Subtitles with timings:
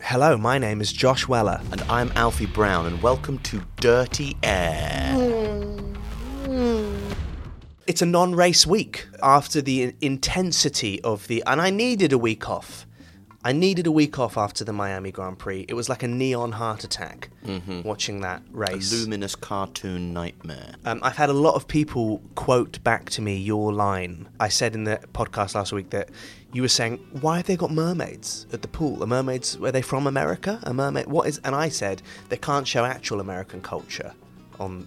[0.00, 1.60] Hello, my name is Josh Weller.
[1.72, 5.14] And I'm Alfie Brown, and welcome to Dirty Air.
[7.86, 11.42] It's a non race week after the intensity of the.
[11.46, 12.86] And I needed a week off.
[13.48, 15.64] I needed a week off after the Miami Grand Prix.
[15.68, 17.30] It was like a neon heart attack
[17.82, 18.92] watching that race.
[18.92, 20.74] Luminous cartoon nightmare.
[20.84, 24.28] Um, I've had a lot of people quote back to me your line.
[24.38, 26.10] I said in the podcast last week that
[26.52, 29.02] you were saying, "Why have they got mermaids at the pool?
[29.02, 29.56] Are mermaids?
[29.56, 30.60] Were they from America?
[30.64, 31.06] A mermaid?
[31.06, 34.12] What is?" And I said they can't show actual American culture
[34.60, 34.86] on,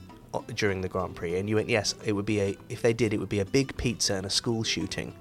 [0.55, 1.37] during the Grand Prix.
[1.37, 2.57] And you went, "Yes, it would be a.
[2.69, 5.13] If they did, it would be a big pizza and a school shooting."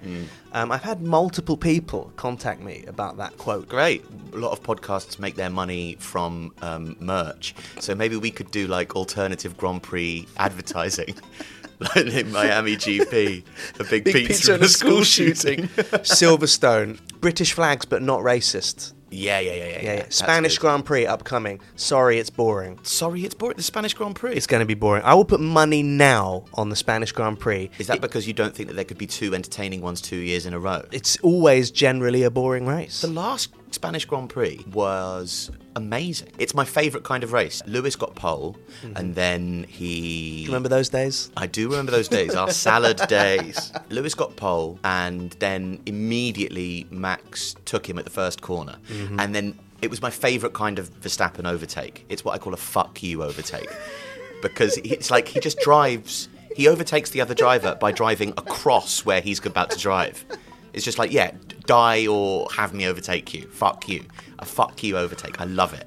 [0.52, 3.68] Um, I've had multiple people contact me about that quote.
[3.68, 4.04] Great.
[4.32, 7.54] A lot of podcasts make their money from um, merch.
[7.78, 11.14] So maybe we could do like alternative Grand Prix advertising.
[11.80, 13.42] like in Miami GP.
[13.78, 15.60] A big, Big pizza, and a school shooting.
[16.04, 18.92] Silverstone, British flags, but not racist.
[19.10, 19.82] Yeah, yeah, yeah, yeah.
[19.82, 20.06] Yeah, yeah.
[20.08, 20.62] Spanish good.
[20.62, 21.60] Grand Prix upcoming.
[21.76, 22.78] Sorry, it's boring.
[22.82, 23.56] Sorry, it's boring.
[23.56, 24.34] The Spanish Grand Prix.
[24.34, 25.02] It's going to be boring.
[25.04, 27.70] I will put money now on the Spanish Grand Prix.
[27.78, 30.16] Is that It- because you don't think that there could be two entertaining ones two
[30.16, 30.84] years in a row?
[30.92, 33.00] it's always generally a boring race?
[33.00, 36.28] The last Spanish Grand Prix was amazing.
[36.38, 37.62] It's my favourite kind of race.
[37.66, 38.96] Lewis got pole, mm-hmm.
[38.96, 40.44] and then he.
[40.46, 41.30] Remember those days?
[41.36, 43.72] I do remember those days, our salad days.
[43.88, 48.76] Lewis got pole, and then immediately Max took him at the first corner.
[48.88, 49.20] Mm-hmm.
[49.20, 52.04] And then it was my favourite kind of Verstappen overtake.
[52.08, 53.70] It's what I call a fuck you overtake.
[54.42, 59.20] Because it's like he just drives, he overtakes the other driver by driving across where
[59.20, 60.24] he's about to drive.
[60.72, 61.32] It's just like, yeah,
[61.66, 63.48] die or have me overtake you.
[63.48, 64.04] Fuck you.
[64.38, 65.40] A fuck you overtake.
[65.40, 65.86] I love it.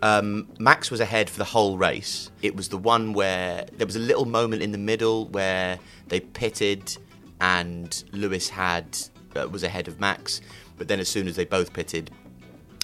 [0.00, 2.30] Um, Max was ahead for the whole race.
[2.40, 6.20] It was the one where there was a little moment in the middle where they
[6.20, 6.96] pitted
[7.40, 8.96] and Lewis had
[9.36, 10.40] uh, was ahead of Max,
[10.76, 12.10] but then as soon as they both pitted,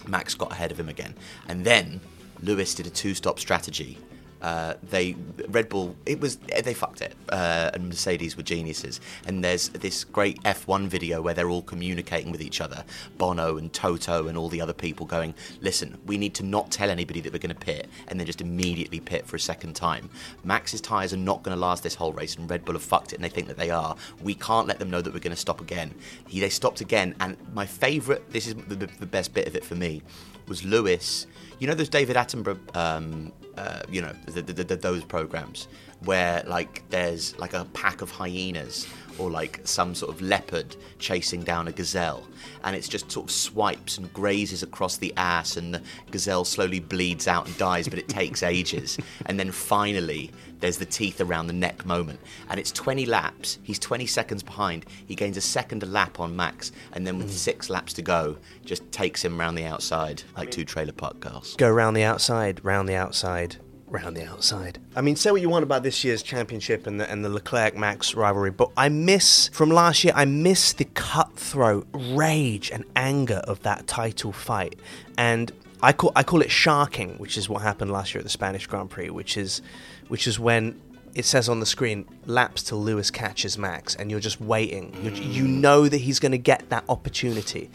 [0.07, 1.15] Max got ahead of him again,
[1.49, 2.01] and then
[2.43, 3.99] Lewis did a two-stop strategy.
[4.45, 5.17] Uh, they
[5.49, 9.01] Red Bull it was they fucked it uh, and Mercedes were geniuses.
[9.27, 12.85] And there's this great F1 video where they're all communicating with each other
[13.17, 15.33] Bono and Toto and all the other people going
[15.63, 18.43] listen we need to not tell anybody that we're going to pit and then just
[18.43, 20.11] immediately pit for a second time.
[20.45, 23.15] Max's tyres are not going to last this whole race and Red Bull have fucked
[23.15, 23.97] it and they think that they are.
[24.23, 25.95] We can't let them know that we're going to stop again.
[26.29, 29.65] He, they stopped again and my favourite this is the, the best bit of it
[29.65, 30.03] for me
[30.47, 31.27] was Lewis.
[31.59, 35.69] You know those David Attenborough um, uh, you know the, the, the, those programs
[36.05, 38.87] where like there's like a pack of hyenas
[39.19, 42.27] or like some sort of leopard chasing down a gazelle.
[42.63, 46.81] And it's just sort of swipes and grazes across the ass and the gazelle slowly
[46.81, 48.99] bleeds out and dies but it takes ages.
[49.27, 50.31] And then finally
[50.61, 52.21] there's the teeth around the neck moment.
[52.49, 53.59] And it's 20 laps.
[53.63, 54.87] He's 20 seconds behind.
[55.07, 57.31] He gains a second a lap on max and then with mm.
[57.31, 61.55] six laps to go just takes him round the outside like two trailer park girls
[61.57, 63.57] Go round the outside, round the outside,
[63.89, 64.79] round the outside.
[64.97, 67.77] I mean, say what you want about this year's championship and the, and the Leclerc
[67.77, 73.43] Max rivalry, but I miss, from last year, I miss the cutthroat rage and anger
[73.45, 74.79] of that title fight.
[75.17, 75.53] And
[75.83, 78.67] I call, I call it sharking, which is what happened last year at the Spanish
[78.67, 79.61] Grand Prix, which is,
[80.09, 80.81] which is when
[81.15, 84.95] it says on the screen laps till Lewis catches Max, and you're just waiting.
[85.03, 87.71] You're, you know that he's going to get that opportunity.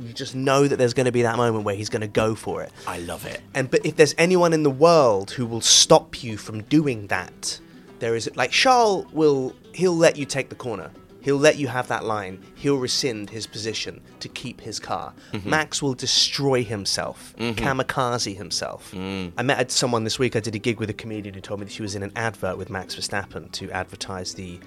[0.00, 2.34] You just know that there's going to be that moment where he's going to go
[2.34, 2.70] for it.
[2.86, 3.40] I love it.
[3.54, 7.60] And but if there's anyone in the world who will stop you from doing that,
[7.98, 10.90] there is like Charles will he'll let you take the corner.
[11.22, 12.42] He'll let you have that line.
[12.54, 15.14] He'll rescind his position to keep his car.
[15.32, 15.48] Mm-hmm.
[15.48, 17.58] Max will destroy himself, mm-hmm.
[17.58, 18.92] kamikaze himself.
[18.92, 19.32] Mm.
[19.36, 20.36] I met someone this week.
[20.36, 22.12] I did a gig with a comedian who told me that she was in an
[22.16, 24.58] advert with Max Verstappen to advertise the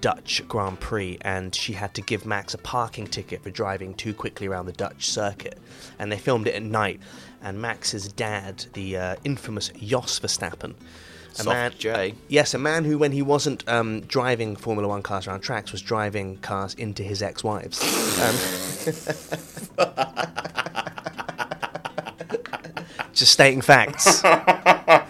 [0.00, 4.12] Dutch Grand Prix, and she had to give Max a parking ticket for driving too
[4.12, 5.58] quickly around the Dutch circuit.
[5.98, 7.00] And they filmed it at night.
[7.42, 10.74] And Max's dad, the uh, infamous Jos Verstappen,
[11.40, 12.14] a Soft J.
[12.28, 15.82] Yes, a man who, when he wasn't um, driving Formula One cars around tracks, was
[15.82, 17.80] driving cars into his ex-wives.
[18.20, 18.34] Um,
[23.12, 24.22] just stating facts.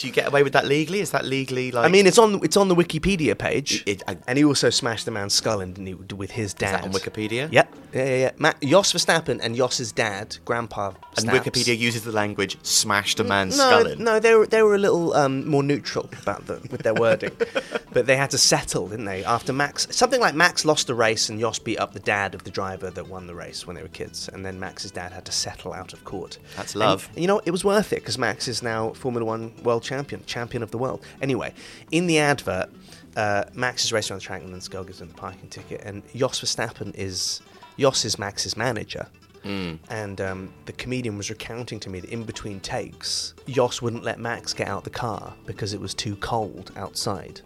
[0.00, 1.00] Do you get away with that legally?
[1.00, 1.84] Is that legally like?
[1.84, 5.04] I mean, it's on it's on the Wikipedia page, It- I- and he also smashed
[5.04, 6.76] the man's skull in, didn't he, with his dad.
[6.76, 7.52] that on Wikipedia?
[7.52, 8.30] Yep, yeah, yeah, yeah.
[8.38, 10.92] Ma- Jos Verstappen and Jos's dad, Grandpa.
[11.18, 11.38] and Staps.
[11.38, 14.74] Wikipedia uses the language "smashed a man's no, skull in." No, they were they were
[14.74, 17.36] a little um, more neutral about the with their wording,
[17.92, 19.22] but they had to settle, didn't they?
[19.24, 22.44] After Max, something like Max lost the race and Jos beat up the dad of
[22.44, 25.26] the driver that won the race when they were kids, and then Max's dad had
[25.26, 26.38] to settle out of court.
[26.56, 27.10] That's love.
[27.12, 30.24] and you know, it was worth it because Max is now Formula One world champion,
[30.26, 31.04] champion of the world.
[31.20, 31.52] Anyway,
[31.90, 32.68] in the advert,
[33.16, 35.80] uh, Max is racing around the track and then Skull gives him the parking ticket,
[35.84, 37.42] and Jos Verstappen is
[37.78, 39.06] Jos is Max's manager.
[39.88, 44.18] And um, the comedian was recounting to me that in between takes, Jos wouldn't let
[44.20, 47.40] Max get out the car because it was too cold outside.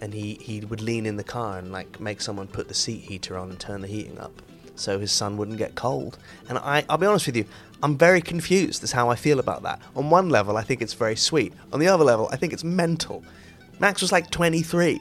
[0.00, 3.02] And he, he would lean in the car and like make someone put the seat
[3.02, 4.42] heater on and turn the heating up
[4.74, 6.18] so his son wouldn't get cold.
[6.48, 7.46] And I, I'll be honest with you,
[7.82, 9.80] I'm very confused as how I feel about that.
[9.94, 11.52] On one level, I think it's very sweet.
[11.72, 13.22] On the other level, I think it's mental.
[13.78, 15.00] Max was like 23.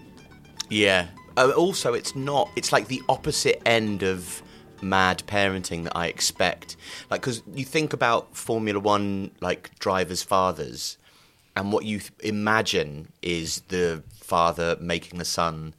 [0.69, 1.07] Yeah.
[1.37, 2.49] Uh, also, it's not.
[2.55, 4.41] It's like the opposite end of
[4.81, 6.75] mad parenting that I expect.
[7.09, 10.97] Like, because you think about Formula One, like drivers' fathers,
[11.55, 15.73] and what you th- imagine is the father making the son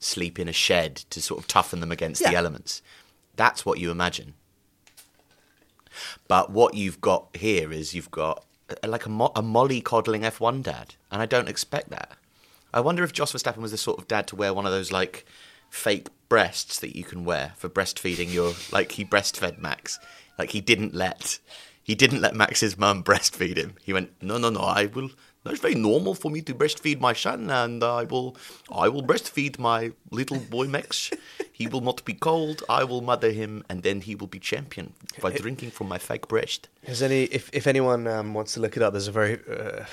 [0.00, 2.82] sleep in a shed to sort of toughen them against the elements.
[3.36, 4.34] That's what you imagine.
[6.28, 10.22] But what you've got here is you've got uh, like a, mo- a molly coddling
[10.22, 12.12] F1 dad, and I don't expect that.
[12.72, 14.92] I wonder if Jos Verstappen was the sort of dad to wear one of those
[14.92, 15.26] like
[15.70, 19.98] fake breasts that you can wear for breastfeeding your like he breastfed Max.
[20.38, 21.38] Like he didn't let
[21.82, 23.74] he didn't let Max's mum breastfeed him.
[23.82, 25.10] He went, No, no, no, I will
[25.42, 28.36] that's very normal for me to breastfeed my son and I will
[28.70, 31.10] I will breastfeed my little boy Max.
[31.60, 32.62] He will not be cold.
[32.70, 36.26] I will mother him and then he will be champion by drinking from my fake
[36.26, 36.70] breast.
[36.86, 39.84] Has any, if, if anyone um, wants to look it up, there's a very uh,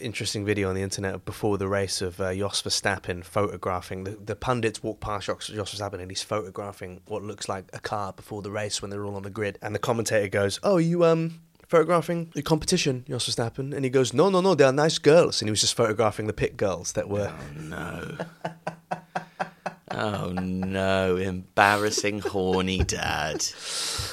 [0.00, 4.04] interesting video on the internet before the race of uh, Jos Verstappen photographing.
[4.04, 7.80] The, the pundits walk past Jos, Jos Verstappen and he's photographing what looks like a
[7.80, 9.58] car before the race when they're all on the grid.
[9.60, 14.12] And the commentator goes, "Oh, you um." Photographing the competition, Jos Verstappen, and he goes,
[14.12, 16.94] "No, no, no, they are nice girls." And he was just photographing the pit girls
[16.94, 17.32] that were.
[17.56, 18.16] No.
[19.92, 23.44] Oh no, embarrassing horny dad.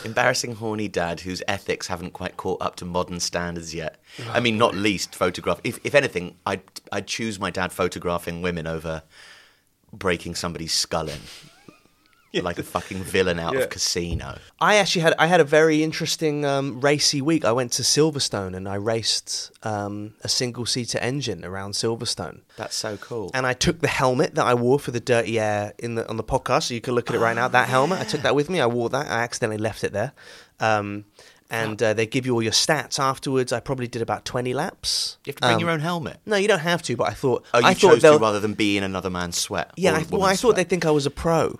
[0.04, 4.02] Embarrassing horny dad whose ethics haven't quite caught up to modern standards yet.
[4.32, 5.62] I mean, not least photograph.
[5.64, 9.04] If, if anything, I'd, I'd choose my dad photographing women over
[9.94, 11.20] breaking somebody's skull in.
[12.48, 13.62] Like a fucking villain out Yeah.
[13.62, 14.38] of Casino.
[14.60, 17.46] I actually had I had a very interesting um, racy week.
[17.46, 22.42] I went to Silverstone and I raced um, a single seater engine around Silverstone.
[22.58, 23.32] That's so cool.
[23.34, 26.18] and I took the helmet that I wore for the dirty air in the on
[26.18, 27.48] the podcast, so you can look at it right now.
[27.48, 28.60] That helmet, I took that with me.
[28.62, 29.08] I wore that.
[29.08, 30.14] I accidentally left it there.
[30.60, 31.06] Um,
[31.50, 33.54] and uh, they give you all your stats afterwards.
[33.54, 35.18] I probably did about twenty laps.
[35.26, 36.18] you have to bring Um, your own helmet.
[36.26, 36.98] No, you don't have to.
[36.98, 39.10] But I thought Oh, you I thought chose to they'll- rather than be in another
[39.10, 39.72] man's sweat.
[39.78, 40.56] Yeah, or I, a well, I woman's thought sweat.
[40.58, 41.58] they'd think I was a pro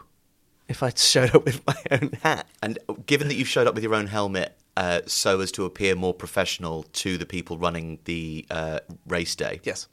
[0.68, 2.48] if I'd showed up with my own hat.
[2.62, 5.96] And given that you've showed up with your own helmet uh, so as to appear
[5.96, 9.88] more professional to the people running the uh, race day, Yes.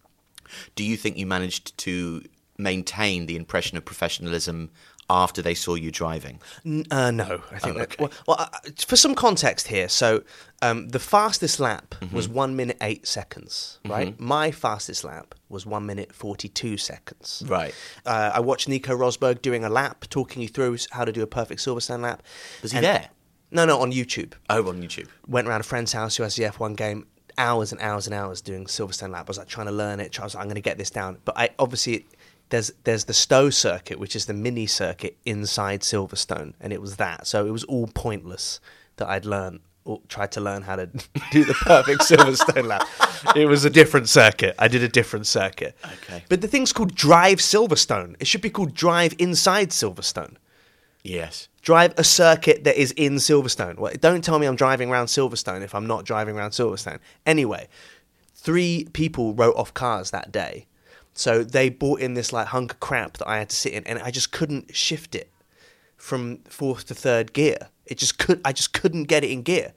[0.75, 2.23] do you think you managed to
[2.59, 4.71] maintain the impression of professionalism
[5.11, 6.41] after they saw you driving?
[6.65, 7.93] N- Uh, no, I think Oh, that.
[7.93, 7.97] okay.
[8.05, 8.49] Well, well uh,
[8.87, 10.23] for some context here, so
[10.63, 12.17] um, the fastest lap Mm-hmm.
[12.17, 14.19] was one minute eight seconds, right?
[14.19, 17.43] My fastest lap was one minute forty-two seconds.
[17.47, 17.75] Right.
[18.07, 21.27] Uh, I watched Nico Rosberg doing a lap, talking you through how to do a
[21.27, 22.23] perfect Silverstone lap.
[22.63, 23.09] Was he And- there?
[23.51, 24.33] No, no, on YouTube.
[24.51, 25.07] Oh, on YouTube.
[25.29, 27.07] Went around a friend's house who has the F1 game.
[27.39, 29.27] Hours and hours and hours doing Silverstone lap.
[29.27, 30.19] I was like trying to learn it.
[30.19, 31.19] I was like, I'm going to get this down.
[31.25, 32.07] But I obviously
[32.51, 36.97] there's there's the Stowe circuit, which is the mini circuit inside Silverstone, and it was
[36.97, 37.27] that.
[37.27, 38.61] So it was all pointless
[38.97, 40.87] that I'd learned or tried to learn how to
[41.33, 42.87] do the perfect Silverstone lap.
[43.37, 44.55] It was a different circuit.
[44.59, 45.77] I did a different circuit.
[45.85, 46.25] Okay.
[46.29, 48.17] But the thing's called Drive Silverstone.
[48.19, 50.37] It should be called Drive Inside Silverstone.
[51.03, 51.49] Yes.
[51.61, 53.79] Drive a circuit that is in Silverstone.
[53.79, 56.99] Well, don't tell me I'm driving around Silverstone if I'm not driving around Silverstone.
[57.27, 57.69] Anyway,
[58.35, 60.67] three people wrote off cars that day.
[61.15, 63.87] So they bought in this like hunk of crap that I had to sit in,
[63.87, 65.31] and I just couldn't shift it
[65.97, 67.57] from fourth to third gear.
[67.87, 68.41] It just could.
[68.45, 69.73] I just couldn't get it in gear.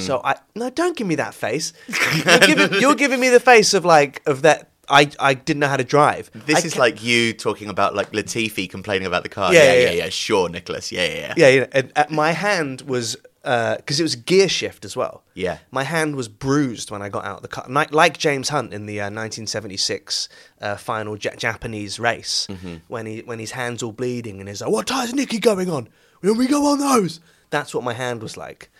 [0.00, 1.72] So I no, don't give me that face.
[2.26, 4.68] You're giving, you're giving me the face of like of that.
[4.88, 6.28] I I didn't know how to drive.
[6.34, 9.54] This I is ca- like you talking about like Latifi complaining about the car.
[9.54, 10.04] Yeah, Yeah, yeah, yeah, yeah.
[10.04, 10.08] yeah.
[10.10, 10.90] Sure, Nicholas.
[10.92, 11.34] Yeah, yeah, yeah.
[11.36, 11.66] yeah, yeah.
[11.72, 15.24] And, uh, my hand was because it was gear shift as well.
[15.34, 15.58] Yeah.
[15.70, 18.72] my hand was bruised when I got out of the car, Ni- like James Hunt
[18.72, 20.28] in the uh, 1976
[20.60, 22.76] uh, final Ja- Japanese race Mm-hmm.
[22.88, 25.88] when he when his hands all bleeding and he's like, "What tire's Niki going on?
[26.20, 27.20] When we go on those?"
[27.50, 28.70] That's what my hand was like.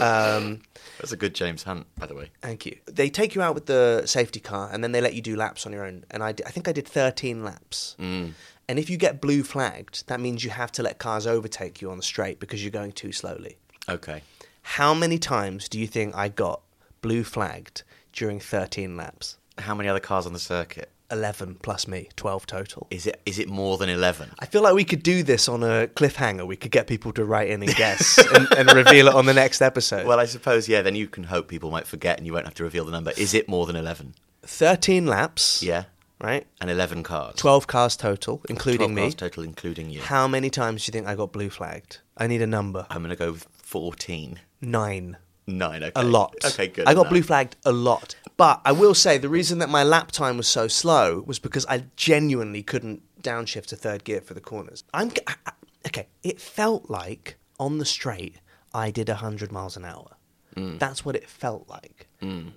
[0.00, 0.62] Um,
[0.98, 2.30] That's a good James Hunt, by the way.
[2.40, 2.78] Thank you.
[2.86, 5.66] They take you out with the safety car, and then they let you do laps
[5.66, 6.04] on your own.
[6.10, 7.96] And I, think I did 13 laps.
[8.00, 8.32] Mm.
[8.66, 11.90] And if you get blue flagged, that means you have to let cars overtake you
[11.90, 13.58] on the straight because you're going too slowly.
[13.88, 14.22] Okay.
[14.62, 16.60] How many times do you think I got
[17.02, 19.36] blue flagged during 13 laps?
[19.58, 20.90] How many other cars on the circuit?
[21.10, 22.86] 11 plus me, 12 total.
[22.90, 24.30] Is it is it more than eleven?
[24.38, 26.46] I feel like we could do this on a cliffhanger.
[26.46, 29.34] We could get people to write in and guess and, and reveal it on the
[29.34, 30.06] next episode.
[30.06, 30.80] Well, I suppose yeah.
[30.82, 33.12] Then you can hope people might forget, and you won't have to reveal the number.
[33.18, 34.14] Is it more than eleven?
[34.44, 35.62] 13 laps.
[35.62, 35.84] Yeah,
[36.20, 36.46] Right?
[36.60, 37.36] and eleven cars.
[37.36, 39.02] 12 cars total, including 12 me.
[39.02, 40.00] cars total, including you.
[40.00, 41.98] How many times do you think I got blue flagged?
[42.16, 42.86] I need a number.
[42.90, 44.38] I'm gonna go with fourteen.
[44.60, 45.16] Nine.
[45.48, 45.82] Nine.
[45.82, 45.92] Okay.
[45.96, 46.36] A lot.
[46.44, 46.86] Okay, good.
[46.86, 47.10] I got enough.
[47.10, 48.14] blue flagged a lot.
[48.36, 51.66] But I will say the reason that my lap time was so slow was because
[51.66, 54.84] I genuinely couldn't downshift to third gear for the corners.
[54.94, 55.52] I'm g- I- I-
[55.88, 56.06] okay.
[56.22, 58.36] It felt like on the straight
[58.72, 60.12] I did 100 miles an hour.
[60.56, 60.78] Mm.
[60.78, 62.06] That's what it felt like.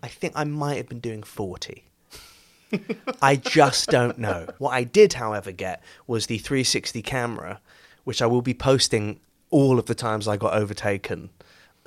[0.04, 1.84] I think I might have been doing 40.
[3.22, 4.48] I just don't know.
[4.60, 7.60] What I did, however, get was the 360 camera,
[8.06, 11.30] which I will be posting all of the times I got overtaken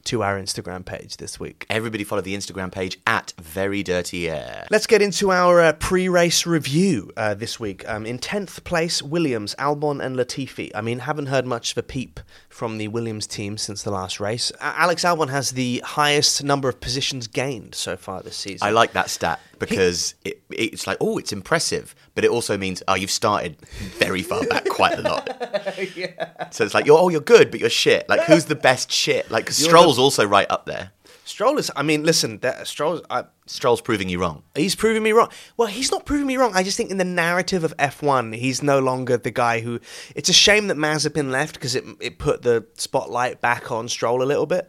[0.04, 1.66] to our Instagram page this week.
[1.68, 4.66] Everybody follow the Instagram page at Very Dirty Air.
[4.70, 7.86] Let's get into our uh, pre-race review uh, this week.
[7.88, 10.70] Um, in tenth place, Williams, Albon, and Latifi.
[10.74, 14.20] I mean, haven't heard much of a peep from the Williams team since the last
[14.20, 14.50] race.
[14.60, 18.66] A- Alex Albon has the highest number of positions gained so far this season.
[18.66, 22.82] I like that stat because it, it's like, oh, it's impressive, but it also means,
[22.88, 23.56] oh, you've started
[23.98, 25.28] very far back quite a lot.
[26.50, 28.08] So it's like, you're, oh, you're good, but you're shit.
[28.08, 29.30] Like, who's the best shit?
[29.30, 30.90] Like, 'cause Stroll's also right up there.
[31.24, 31.70] Stroll is.
[31.76, 33.02] I mean, listen, that, Stroll.
[33.08, 34.42] I, Stroll's proving you wrong.
[34.56, 35.28] He's proving me wrong.
[35.56, 36.52] Well, he's not proving me wrong.
[36.56, 39.78] I just think in the narrative of F1, he's no longer the guy who.
[40.16, 44.22] It's a shame that Mazepin left because it it put the spotlight back on Stroll
[44.22, 44.68] a little bit.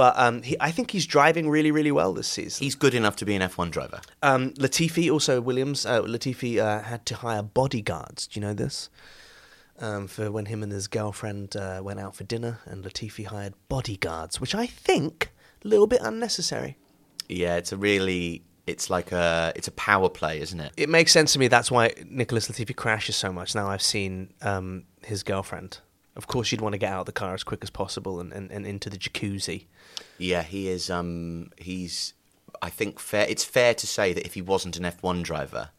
[0.00, 2.64] But um, he, I think he's driving really, really well this season.
[2.64, 4.00] He's good enough to be an F1 driver.
[4.22, 8.26] Um, Latifi, also Williams, uh, Latifi uh, had to hire bodyguards.
[8.26, 8.88] Do you know this?
[9.78, 13.52] Um, for when him and his girlfriend uh, went out for dinner, and Latifi hired
[13.68, 16.78] bodyguards, which I think a little bit unnecessary.
[17.28, 20.72] Yeah, it's a really, it's like a, it's a power play, isn't it?
[20.78, 21.48] It makes sense to me.
[21.48, 23.54] That's why Nicholas Latifi crashes so much.
[23.54, 25.80] Now I've seen um, his girlfriend.
[26.16, 28.32] Of course, you'd want to get out of the car as quick as possible and,
[28.32, 29.66] and, and into the jacuzzi.
[30.20, 30.90] Yeah, he is.
[30.90, 32.14] Um, he's.
[32.62, 33.26] I think fair.
[33.28, 35.70] It's fair to say that if he wasn't an F1 driver,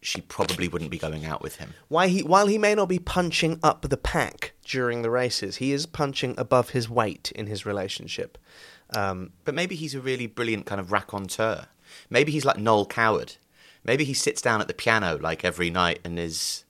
[0.00, 1.74] she probably wouldn't be going out with him.
[1.88, 5.72] Why he, while he may not be punching up the pack during the races, he
[5.72, 8.38] is punching above his weight in his relationship.
[8.96, 11.66] Um, But maybe he's a really brilliant kind of raconteur.
[12.08, 13.36] Maybe he's like Noel Coward.
[13.84, 16.64] Maybe he sits down at the piano like every night and is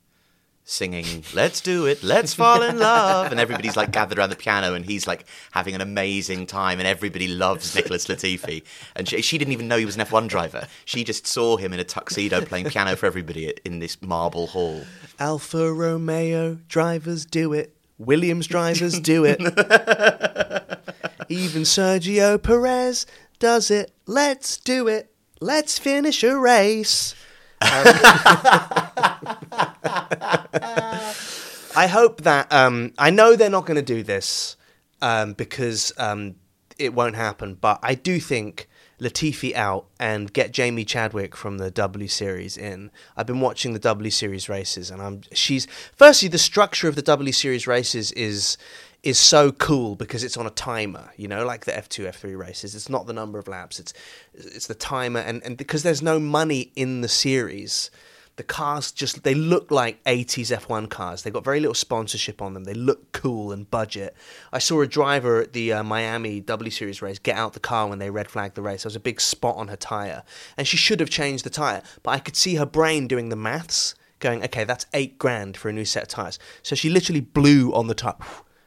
[0.71, 4.75] singing "Let's do it, let's fall in love," and everybody's like gathered around the piano,
[4.75, 8.63] and he's like having an amazing time, and everybody loves Nicholas Latifi.
[8.97, 10.67] And she, she didn't even know he was an F1 driver.
[10.85, 14.83] She just saw him in a tuxedo playing piano for everybody in this marble hall.
[15.19, 17.75] Alfa Romeo drivers do it.
[17.99, 19.41] Williams drivers do it.
[21.29, 23.07] Even Sergio Perez
[23.39, 23.93] does it.
[24.07, 25.13] Let's do it.
[25.41, 27.15] Let's finish a race.
[31.77, 34.57] I hope that um, I know they're not going to do this
[35.03, 36.37] um, because um,
[36.79, 37.55] it won't happen.
[37.55, 38.69] But I do think
[39.01, 42.91] Latifi out and get Jamie Chadwick from the W Series in.
[43.17, 47.03] I've been watching the W Series races, and I'm she's firstly the structure of the
[47.03, 48.57] W Series races is
[49.03, 52.75] is so cool because it's on a timer, you know, like the F2, F3 races.
[52.75, 53.95] It's not the number of laps, it's
[54.35, 57.91] it's the timer and, and because there's no money in the series,
[58.41, 61.23] The cars just they look like 80s F1 cars.
[61.23, 62.65] They've got very little sponsorship on them.
[62.65, 64.17] They look cool and budget.
[64.51, 67.87] I saw a driver at the uh, Miami W Series race get out the car
[67.87, 68.85] when they red flagged the race.
[68.85, 70.23] There was a big spot on her tire,
[70.57, 71.83] and she should have changed the tire.
[72.03, 75.69] But I could see her brain doing the maths, going, "Okay, that's eight grand for
[75.69, 78.23] a new set of tires." So she literally blew on the top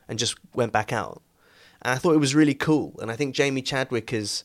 [0.07, 1.21] and just went back out.
[1.81, 2.95] And I thought it was really cool.
[3.01, 4.43] And I think Jamie Chadwick is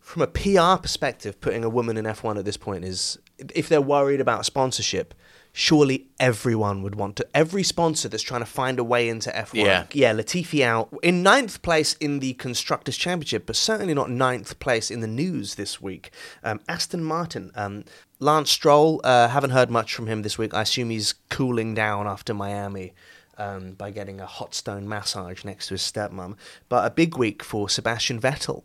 [0.00, 3.18] from a PR perspective, putting a woman in F1 at this point is,
[3.52, 5.14] if they're worried about sponsorship,
[5.52, 7.26] surely everyone would want to.
[7.34, 9.54] Every sponsor that's trying to find a way into F1.
[9.54, 9.86] Yeah.
[9.92, 14.92] Yeah, Latifi out in ninth place in the Constructors' Championship, but certainly not ninth place
[14.92, 16.10] in the news this week.
[16.44, 17.50] Um, Aston Martin.
[17.56, 17.84] Um,
[18.20, 20.54] Lance Stroll, uh, haven't heard much from him this week.
[20.54, 22.94] I assume he's cooling down after Miami.
[23.38, 26.36] Um, by getting a hot stone massage next to his stepmom.
[26.70, 28.62] But a big week for Sebastian Vettel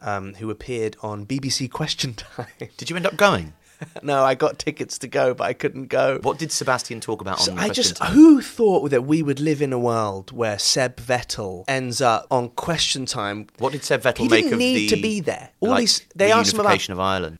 [0.00, 2.46] um, who appeared on BBC Question Time.
[2.76, 3.54] Did you end up going?
[4.02, 6.18] no, I got tickets to go, but I couldn't go.
[6.22, 8.12] What did Sebastian talk about So the I question just time?
[8.12, 12.50] who thought that we would live in a world where Seb Vettel ends up on
[12.50, 13.48] Question Time?
[13.58, 15.50] What did Seb Vettel He make didn't of need the to be there.
[15.60, 17.38] All like, these they asked him about of Ireland?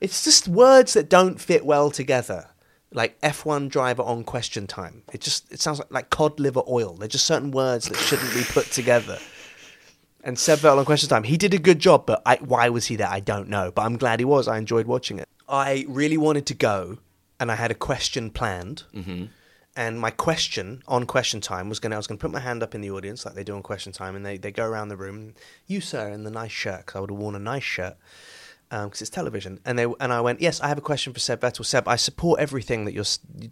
[0.00, 2.48] It's just words that don't fit well together.
[2.92, 5.02] Like F1 driver on question time.
[5.12, 6.94] It just it sounds like, like cod liver oil.
[6.94, 9.18] They're just certain words that shouldn't be put together.
[10.24, 12.86] And Seb Vettel on question time, he did a good job, but I, why was
[12.86, 13.08] he there?
[13.08, 13.70] I don't know.
[13.70, 14.48] But I'm glad he was.
[14.48, 15.28] I enjoyed watching it.
[15.48, 16.98] I really wanted to go,
[17.38, 18.82] and I had a question planned.
[18.94, 19.26] Mm-hmm.
[19.76, 22.40] And my question on question time was going to, I was going to put my
[22.40, 24.66] hand up in the audience like they do on question time, and they, they go
[24.66, 25.34] around the room.
[25.66, 27.96] You, sir, in the nice shirt, because I would have worn a nice shirt
[28.70, 29.60] because it's television.
[29.64, 31.64] And they and I went, yes, I have a question for Seb Vettel.
[31.64, 33.04] Seb, I support everything that you're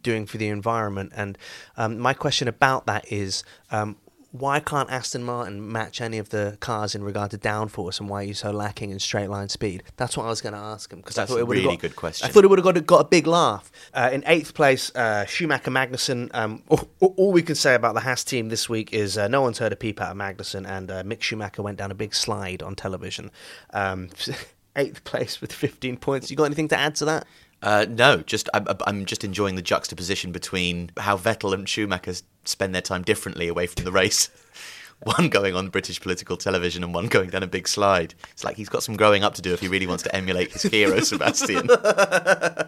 [0.03, 1.39] doing for the environment, and
[1.77, 3.43] um, my question about that is.
[3.71, 3.97] Um,
[4.33, 8.21] why can't Aston Martin match any of the cars in regard to downforce, and why
[8.21, 9.83] are you so lacking in straight line speed?
[9.97, 11.57] That's what I was going to ask him because I That's thought a it would
[11.57, 12.29] have really got, good question.
[12.29, 13.71] I thought it would have got a, got a big laugh.
[13.95, 16.31] Uh, in eighth place, uh, Schumacher Magnussen.
[16.35, 19.43] Um, all, all we can say about the Haas team this week is uh, no
[19.43, 22.15] one's heard a peep out of Magnussen, and uh, Mick Schumacher went down a big
[22.15, 23.31] slide on television.
[24.77, 26.31] Eighth place with 15 points.
[26.31, 27.27] You got anything to add to that?
[27.63, 32.13] Uh, no, just I'm, I'm just enjoying the juxtaposition between how Vettel and Schumacher
[32.45, 34.29] spend their time differently away from the race.
[35.03, 38.15] One going on British political television and one going down a big slide.
[38.31, 40.53] It's like he's got some growing up to do if he really wants to emulate
[40.53, 41.69] his hero, Sebastian.
[41.71, 42.65] Uh,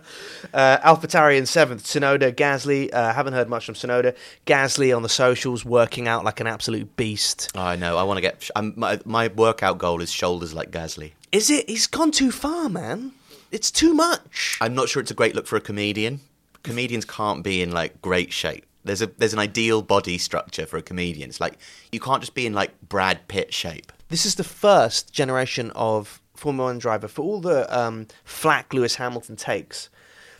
[0.52, 2.92] AlphaTauri in seventh, Tsunoda, Gasly.
[2.92, 4.14] Uh, haven't heard much from Tsunoda.
[4.46, 7.50] Gasly on the socials, working out like an absolute beast.
[7.54, 7.96] I know.
[7.96, 8.50] I want to get.
[8.54, 11.12] I'm, my my workout goal is shoulders like Gasly.
[11.32, 11.68] Is it?
[11.68, 13.12] He's gone too far, man.
[13.50, 14.58] It's too much.
[14.60, 16.20] I'm not sure it's a great look for a comedian.
[16.62, 18.66] Comedians can't be in like great shape.
[18.84, 21.28] There's a there's an ideal body structure for a comedian.
[21.28, 21.58] It's like
[21.92, 23.92] you can't just be in like Brad Pitt shape.
[24.08, 28.96] This is the first generation of Formula One driver for all the um, flack Lewis
[28.96, 29.90] Hamilton takes.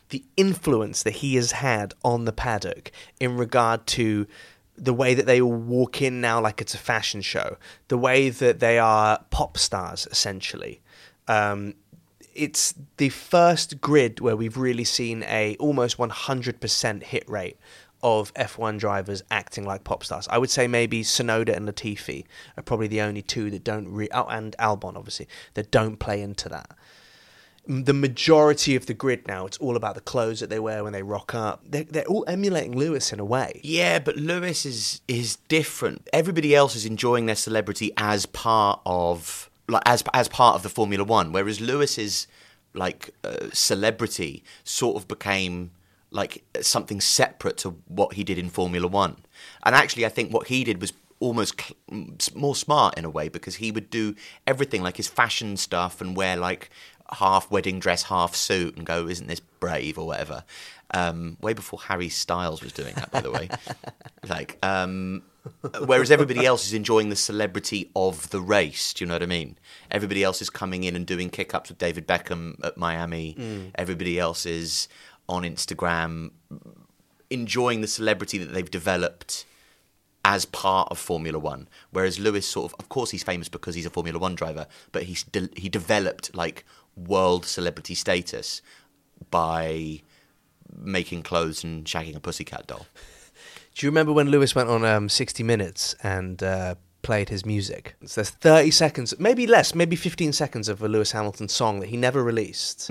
[0.09, 4.27] The influence that he has had on the paddock in regard to
[4.79, 7.57] the way that they walk in now like it's a fashion show,
[7.89, 10.81] the way that they are pop stars essentially.
[11.27, 11.75] Um,
[12.35, 17.59] it's the first grid where we've really seen a almost 100% hit rate
[18.03, 20.29] of F1 drivers acting like pop stars.
[20.31, 22.25] I would say maybe Tsunoda and Latifi
[22.57, 26.23] are probably the only two that don't re- oh, and Albon obviously that don't play
[26.23, 26.71] into that.
[27.71, 30.95] The majority of the grid now, it's all about the clothes that they wear when
[30.95, 31.61] they rock up.
[31.69, 33.61] They're, they're all emulating Lewis in a way.
[33.63, 36.09] Yeah, but Lewis is is different.
[36.11, 40.71] Everybody else is enjoying their celebrity as part of like as as part of the
[40.71, 42.27] Formula One, whereas Lewis's
[42.73, 45.71] like uh, celebrity sort of became
[46.11, 49.17] like something separate to what he did in Formula One.
[49.63, 53.29] And actually, I think what he did was almost cl- more smart in a way
[53.29, 54.15] because he would do
[54.47, 56.71] everything like his fashion stuff and wear like
[57.13, 60.45] half wedding dress, half suit, and go, "Isn't this brave?" or whatever.
[60.93, 63.51] Um, way before Harry Styles was doing that, by the way.
[64.29, 65.23] like, um,
[65.85, 68.95] whereas everybody else is enjoying the celebrity of the race.
[68.95, 69.59] Do you know what I mean?
[69.91, 73.71] Everybody else is coming in and doing kick ups with David Beckham at Miami.
[73.75, 74.89] Everybody else is
[75.29, 76.31] on Instagram
[77.31, 79.45] enjoying the celebrity that they've developed
[80.25, 81.69] as part of Formula One.
[81.91, 85.05] Whereas Lewis, sort of, of course, he's famous because he's a Formula One driver, but
[85.05, 86.65] he's de- he developed like
[87.07, 88.63] world celebrity status
[89.31, 90.03] by
[90.77, 92.87] making clothes and shagging a pussycat doll.
[93.75, 97.95] Do you remember when Lewis went on um, 60 Minutes and uh, played his music?
[98.05, 101.89] So there's 30 seconds, maybe less, maybe 15 seconds of a Lewis Hamilton song that
[101.89, 102.91] he never released.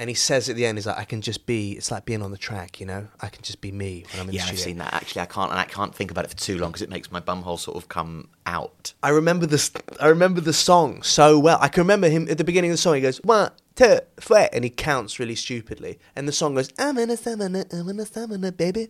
[0.00, 2.22] And he says at the end, he's like, I can just be, it's like being
[2.22, 3.08] on the track, you know?
[3.20, 4.94] I can just be me when I'm in Yeah, the I've seen that.
[4.94, 7.12] Actually, I can't, and I can't think about it for too long because it makes
[7.12, 8.94] my bumhole sort of come out.
[9.02, 9.70] I remember this.
[10.00, 11.58] I remember the song so well.
[11.60, 12.94] I can remember him at the beginning of the song.
[12.94, 15.98] He goes, "One, two, three, and he counts really stupidly.
[16.16, 18.88] And the song goes, I'm in a summoner, I'm in a summoner, baby.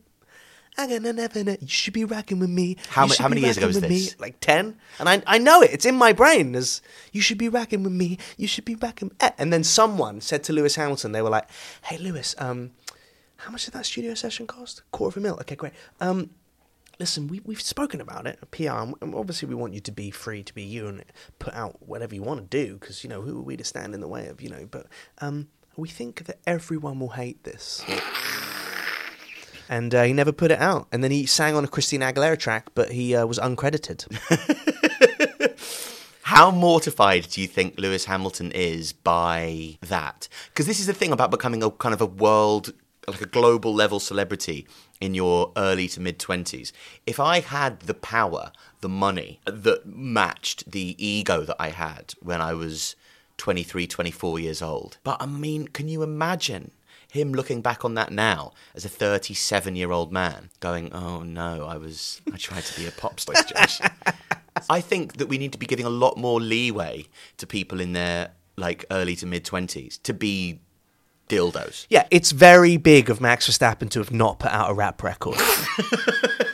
[0.78, 1.56] I'm gonna.
[1.60, 2.76] You should be rocking with me.
[2.88, 3.90] How ma- how many years ago was this?
[3.90, 4.08] Me.
[4.18, 4.76] Like 10.
[4.98, 5.70] And I, I know it.
[5.72, 6.54] It's in my brain.
[6.54, 6.80] As
[7.12, 8.18] you should be rocking with me.
[8.36, 9.12] You should be rocking.
[9.20, 11.48] eh." And then someone said to Lewis Hamilton, they were like,
[11.84, 12.70] hey, Lewis, um,
[13.36, 14.82] how much did that studio session cost?
[14.92, 15.34] Quarter of a mil.
[15.40, 15.72] Okay, great.
[16.00, 16.30] Um,
[16.98, 20.42] listen, we, we've spoken about it, PR, and obviously we want you to be free
[20.42, 21.04] to be you and
[21.38, 23.94] put out whatever you want to do, because, you know, who are we to stand
[23.94, 24.86] in the way of, you know, but
[25.20, 27.82] um, we think that everyone will hate this.
[29.70, 30.88] And uh, he never put it out.
[30.90, 34.04] And then he sang on a Christina Aguilera track, but he uh, was uncredited.
[36.22, 40.28] How mortified do you think Lewis Hamilton is by that?
[40.48, 42.72] Because this is the thing about becoming a kind of a world,
[43.06, 44.66] like a global level celebrity
[45.00, 46.72] in your early to mid 20s.
[47.06, 52.40] If I had the power, the money that matched the ego that I had when
[52.40, 52.96] I was
[53.36, 54.98] 23, 24 years old.
[55.04, 56.72] But I mean, can you imagine?
[57.10, 61.66] Him looking back on that now as a 37 year old man, going, Oh no,
[61.66, 63.34] I was, I tried to be a pop star.
[63.42, 63.80] Josh."
[64.68, 67.06] I think that we need to be giving a lot more leeway
[67.38, 70.60] to people in their like early to mid twenties to be
[71.28, 71.86] dildos.
[71.88, 75.38] yeah, it's very big of Max Verstappen to have not put out a rap record.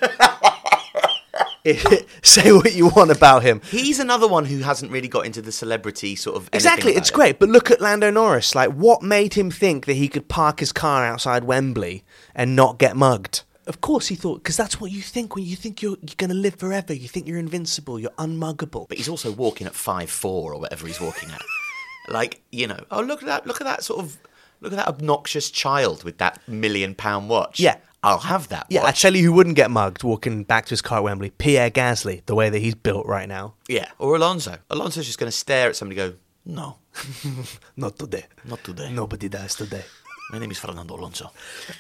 [1.67, 3.61] It- say what you want about him.
[3.71, 7.15] He's another one who hasn't really got into the celebrity sort of Exactly, it's it.
[7.15, 7.39] great.
[7.39, 8.55] But look at Lando Norris.
[8.55, 12.79] Like, what made him think that he could park his car outside Wembley and not
[12.79, 13.43] get mugged?
[13.67, 16.31] Of course, he thought because that's what you think when you think you're you're going
[16.31, 16.93] to live forever.
[16.93, 17.99] You think you're invincible.
[17.99, 18.87] You're unmuggable.
[18.89, 21.43] But he's also walking at five four or whatever he's walking at.
[22.09, 23.45] like you know, oh look at that!
[23.45, 24.19] Look at that sort of
[24.61, 27.59] look at that obnoxious child with that million pound watch.
[27.59, 27.79] Yeah.
[28.03, 28.67] I'll have that.
[28.69, 29.03] Yeah, I watch.
[29.03, 31.31] tell you who wouldn't get mugged walking back to his car at Wembley.
[31.31, 33.55] Pierre Gasly, the way that he's built right now.
[33.69, 33.89] yeah.
[33.99, 34.57] Or Alonso.
[34.71, 36.77] Alonso's just going to stare at somebody and go, no,
[37.77, 38.27] Not today.
[38.45, 38.93] not today.
[38.93, 39.83] Nobody dies today.
[40.31, 41.31] My name is Fernando Alonso.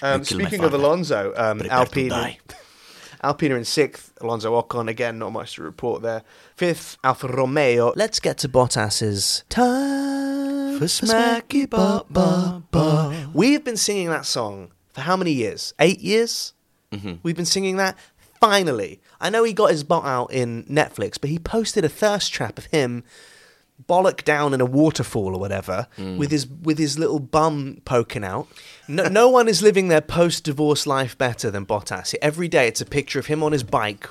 [0.03, 0.75] Um, You killed my speaking of.
[0.75, 2.39] Alonso, um, Prepare Alpine, die.
[3.23, 4.13] Alpine in sixth.
[4.21, 6.23] Alonso Ocon again, not much to report there.
[6.57, 7.93] Fifth, Alfa Romeo.
[7.97, 13.29] Let's get to Bottas's time For smacky ba ba ba.
[13.33, 15.75] We've been singing that song for how many years?
[15.79, 16.55] Eight years.
[16.91, 17.17] Mm-hmm.
[17.23, 17.99] We've been singing that.
[18.41, 22.33] Finally, I know he got his bot out in Netflix, but he posted a thirst
[22.33, 23.05] trap of him
[23.87, 28.49] bollock down in a waterfall or whatever with his with his little bum poking out.
[28.89, 32.15] No, no one is living their post-divorce life better than Bottas.
[32.23, 34.09] Every day, it's a picture of him on his bike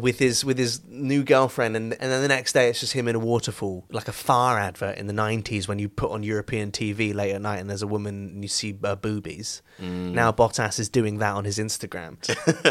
[0.00, 3.08] with his with his new girlfriend, and and then the next day, it's just him
[3.08, 6.70] in a waterfall, like a far advert in the '90s when you put on European
[6.70, 9.62] TV late at night and there's a woman and you see uh, boobies.
[9.78, 12.16] Now Bottas is doing that on his Instagram.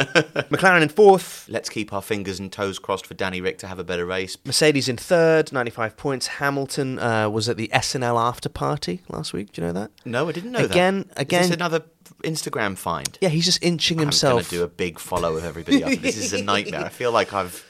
[0.49, 1.45] McLaren in fourth.
[1.49, 4.38] Let's keep our fingers and toes crossed for Danny Ric to have a better race.
[4.45, 6.27] Mercedes in third, 95 points.
[6.27, 9.51] Hamilton uh, was at the SNL after party last week.
[9.51, 9.91] Do you know that?
[10.05, 11.19] No, I didn't know Again- that.
[11.21, 11.84] again- this another
[12.24, 13.17] Instagram find?
[13.21, 14.34] Yeah, he's just inching I'm himself.
[14.34, 15.91] going to do a big follow of everybody up.
[16.00, 16.86] This is a nightmare.
[16.86, 17.65] I feel like I've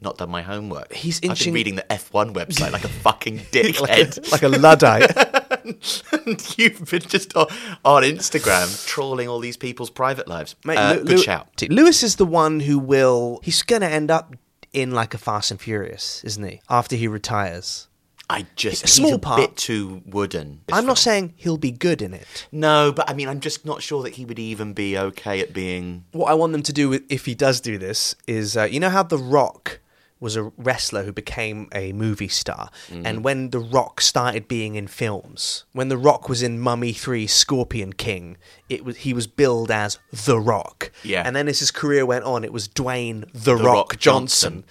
[0.00, 0.92] not done my homework.
[0.94, 4.30] He's I've inching- been reading the F1 website like a fucking dickhead.
[4.32, 5.14] like a luddite.
[6.26, 7.46] and you've been just on,
[7.84, 10.56] on Instagram trawling all these people's private lives.
[10.64, 11.62] Mate, Uh, Lew- good Lew- shout.
[11.68, 13.40] Lewis is the one who will.
[13.42, 14.34] He's going to end up
[14.72, 16.60] in like a Fast and Furious, isn't he?
[16.70, 17.88] After he retires.
[18.30, 19.40] I just A small part.
[19.40, 20.60] bit too wooden.
[20.72, 22.46] I'm not saying he'll be good in it.
[22.52, 25.52] no, but I mean, I'm just not sure that he would even be okay at
[25.52, 26.04] being.
[26.12, 28.78] What I want them to do with- if he does do this is, uh, you
[28.80, 29.80] know how The Rock
[30.20, 33.06] was a wrestler who became a movie star, Mm-hmm.
[33.06, 37.26] and when The Rock started being in films, when The Rock was in Mummy Three,
[37.26, 38.36] Scorpion King,
[38.68, 40.92] it was he was billed as The Rock.
[41.02, 41.22] Yeah.
[41.26, 44.52] and then as his career went on, it was Dwayne The, The Rock, Rock Johnson.
[44.52, 44.64] Johnson.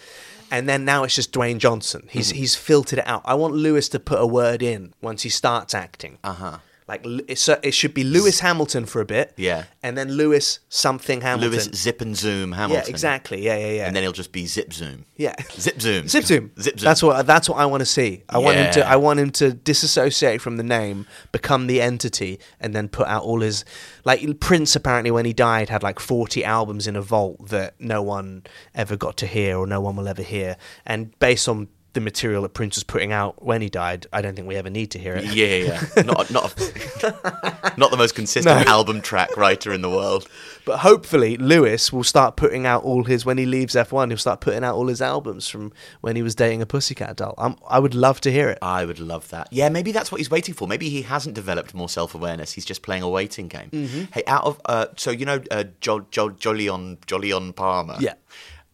[0.51, 2.07] And then now it's just Dwayne Johnson.
[2.09, 2.38] He's Mm-hmm.
[2.38, 3.21] he's filtered it out.
[3.25, 6.17] I want Lewis to put a word in once he starts acting.
[6.23, 6.57] Uh Uh-huh.
[6.89, 9.34] Like it should be Lewis Hamilton for a bit.
[9.38, 9.65] Yeah.
[9.84, 11.52] And then Lewis something Hamilton.
[11.52, 12.84] Lewis Zip and Zoom Hamilton.
[12.84, 13.45] Yeah, exactly.
[13.45, 13.86] Yeah, yeah, yeah.
[13.86, 15.06] And then he'll just be Zip Zoom.
[15.15, 15.36] yeah.
[15.52, 16.08] Zip Zoom.
[16.08, 16.52] Zip zoom.
[16.60, 16.88] Zip Zoom.
[16.88, 18.23] That's what that's what I want to see.
[18.28, 22.39] I want him to I want him to disassociate from the name, become the entity,
[22.60, 23.65] and then put out all his
[24.04, 28.02] like Prince apparently when he died had like forty albums in a vault that no
[28.02, 30.58] one ever got to hear or no one will ever hear.
[30.88, 34.36] And based on the material that Prince was putting out when he died, I don't
[34.36, 35.25] think we ever need to hear it.
[35.25, 36.02] Yeah, yeah, yeah.
[36.04, 38.71] not not a, not the most consistent No.
[38.71, 40.28] album track writer in the world.
[40.65, 44.10] But hopefully, Lewis will start putting out all his when he leaves F1.
[44.10, 47.34] He'll start putting out all his albums from when he was dating a pussycat doll.
[47.38, 48.60] i I would love to hear it.
[48.62, 49.47] I would love that.
[49.52, 50.67] Yeah, maybe that's what he's waiting for.
[50.67, 52.52] Maybe he hasn't developed more self awareness.
[52.54, 53.69] He's just playing a waiting game.
[53.71, 54.04] Mm-hmm.
[54.13, 57.95] Hey, out of uh, so you know uh, jo- jo- Jolyon Jolyon Palmer.
[57.99, 58.13] Yeah.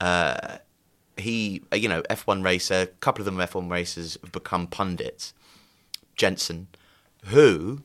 [0.01, 0.58] Uh,
[1.17, 2.73] he, uh, you know, F1 racer.
[2.82, 5.34] A couple of them F1 racers have become pundits.
[6.15, 6.67] Jensen,
[7.25, 7.82] who,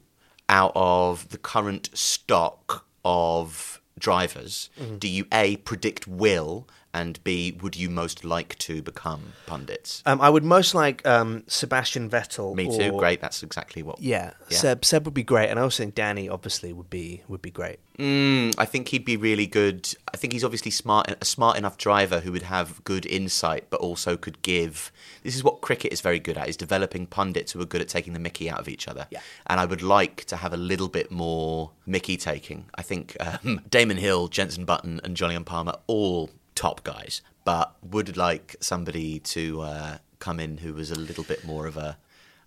[0.48, 4.96] out of the current stock of drivers, Mm-hmm.
[4.98, 10.02] do you A, predict will, and B, would you most like to become pundits?
[10.06, 12.54] Um, I would most like um, Sebastian Vettel.
[12.54, 12.92] Me too.
[12.92, 13.20] or- Great.
[13.20, 14.00] That's exactly what.
[14.00, 14.58] Yeah, Yeah.
[14.58, 14.84] Seb.
[14.84, 17.78] Seb would be great, and I also think Danny obviously would be would be great.
[17.98, 19.92] Mm, I think he'd be really good.
[20.12, 23.80] I think he's obviously smart, a smart enough driver who would have good insight, but
[23.80, 24.90] also could give.
[25.22, 27.88] This is what cricket is very good at: is developing pundits who are good at
[27.88, 29.06] taking the Mickey out of each other.
[29.10, 29.20] Yeah.
[29.46, 32.66] And I would like to have a little bit more Mickey taking.
[32.74, 38.18] I think um, Damon Hill, Jensen Button, and and Palmer all top guys, but would
[38.18, 41.96] like somebody to uh, come in who was a little bit more of a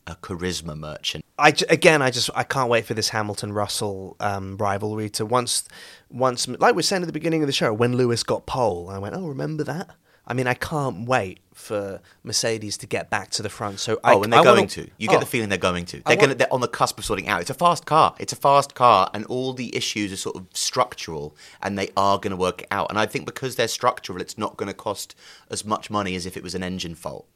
[0.05, 1.25] a charisma merchant.
[1.39, 5.67] I again, I just I can't wait for this Hamilton Russell um, rivalry to once
[6.11, 8.89] once like we were saying at the beginning of the show when Lewis got pole.
[8.89, 9.89] I went, oh, remember that?
[10.25, 13.79] I mean, I can't wait for Mercedes to get back to the front.
[13.79, 14.89] So oh, I, Oh, and they're I wanna- going to.
[14.97, 15.19] You get Oh.
[15.19, 15.97] the feeling they're going to.
[15.97, 16.37] They're want- going.
[16.37, 17.41] They're on the cusp of sorting out.
[17.41, 18.15] It's a fast car.
[18.19, 22.17] It's a fast car, and all the issues are sort of structural, and they are
[22.17, 22.87] going to work it out.
[22.89, 25.13] And I think because they're structural, it's not going to cost
[25.51, 27.27] as much money as if it was an engine fault.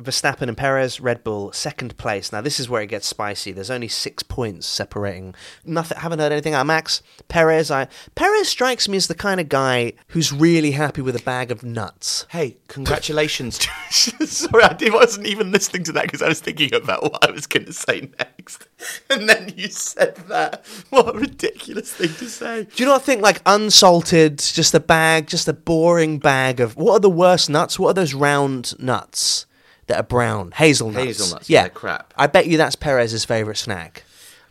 [0.00, 2.30] Verstappen and Perez, Red Bull, second place.
[2.30, 3.52] Now this is where it gets spicy.
[3.52, 5.34] There's only six points separating.
[5.64, 5.98] Nothing.
[5.98, 7.70] Haven't heard anything out of Max Perez.
[7.70, 11.50] I Perez strikes me as the kind of guy who's really happy with a bag
[11.50, 12.26] of nuts.
[12.30, 13.66] Hey, congratulations!
[13.90, 17.46] Sorry, I wasn't even listening to that because I was thinking about what I was
[17.46, 18.68] going to say next,
[19.10, 20.66] and then you said that.
[20.90, 22.64] What a ridiculous thing to say.
[22.64, 26.94] Do you not think like unsalted, just a bag, just a boring bag of what
[26.94, 27.78] are the worst nuts?
[27.78, 29.46] What are those round nuts
[29.86, 30.52] that are brown?
[30.52, 31.04] Hazelnuts.
[31.04, 32.12] Hazelnuts, yeah, crap.
[32.16, 34.04] I bet you that's Perez's favorite snack.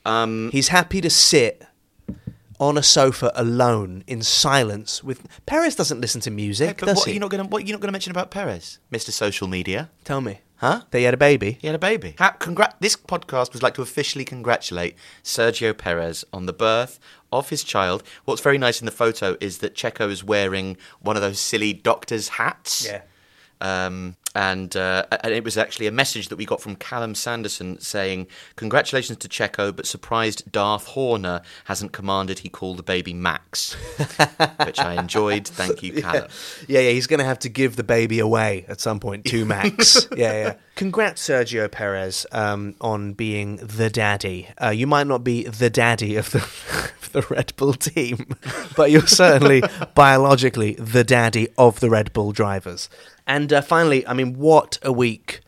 [0.06, 1.63] Um, He's happy to sit
[2.60, 7.08] on a sofa alone in silence with Perez doesn't listen to music, but does what
[7.08, 7.15] are he?
[7.15, 7.50] you not going to?
[7.50, 9.89] What are you not going to mention about Perez, Mister Social Media?
[10.04, 10.39] Tell me.
[10.60, 10.84] Huh?
[10.91, 11.58] They had a baby.
[11.60, 12.15] He had a baby.
[12.17, 16.98] Ha- congrat- this podcast was like to officially congratulate Sergio Perez on the birth
[17.30, 18.04] of his child.
[18.24, 21.74] What's very nice in the photo is that Checo is wearing one of those silly
[21.74, 22.88] doctor's hats.
[22.88, 23.02] Yeah.
[23.60, 27.80] Um, and, uh, and it was actually a message that we got from Callum Sanderson
[27.80, 33.74] saying, Congratulations to Checo, but surprised Darth Horner hasn't commanded he call the baby Max.
[34.65, 35.48] Which I enjoyed.
[35.48, 36.28] Thank you, Callum.
[36.67, 39.45] Yeah, yeah, he's going to have to give the baby away at some point to
[39.45, 40.08] Max.
[40.15, 40.54] yeah, yeah.
[40.76, 44.50] Congrats, Sergio Perez, um, on being the daddy.
[44.62, 46.40] Uh, you might not be the daddy of the,
[47.02, 48.36] of the Red Bull team,
[48.76, 49.64] but you're certainly
[49.96, 52.90] biologically the daddy of the Red Bull drivers.
[53.26, 55.40] And uh, finally, I mean, what a week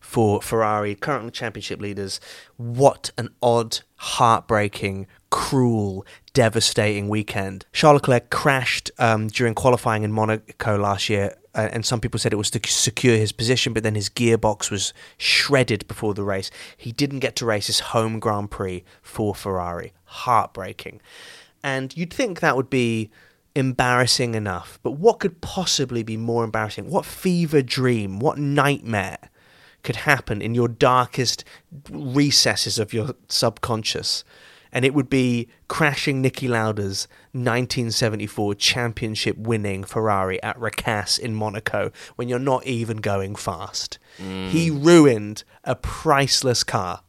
[0.00, 2.18] for Ferrari, current championship leaders.
[2.56, 7.66] What an odd, heartbreaking, cruel, devastating weekend.
[7.74, 12.36] Charles Leclerc crashed um, during qualifying in Monaco last year, and some people said it
[12.36, 16.50] was to secure his position, but then his gearbox was shredded before the race.
[16.76, 19.92] He didn't get to race his home Grand Prix for Ferrari.
[20.04, 21.00] Heartbreaking.
[21.62, 23.10] And you'd think that would be
[23.54, 26.88] embarrassing enough, but what could possibly be more embarrassing?
[26.88, 29.18] What fever dream, what nightmare
[29.82, 31.44] could happen in your darkest
[31.90, 34.24] recesses of your subconscious?
[34.72, 41.90] And it would be crashing Niki Lauda's 1974 championship winning Ferrari at Rascasse in Monaco
[42.16, 43.98] when you're not even going fast.
[44.18, 47.02] He ruined a priceless car.